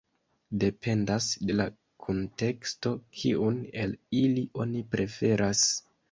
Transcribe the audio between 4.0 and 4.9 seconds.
ili oni